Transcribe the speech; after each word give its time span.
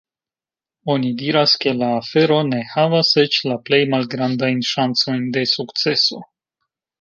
Oni 0.93 1.09
diras, 1.17 1.51
ke 1.65 1.73
la 1.81 1.89
afero 1.97 2.37
ne 2.47 2.61
havas 2.71 3.11
eĉ 3.25 3.37
la 3.51 3.59
plej 3.69 3.83
malgrandajn 3.93 4.65
ŝancojn 4.71 5.29
de 5.37 5.45
sukceso. 5.53 6.25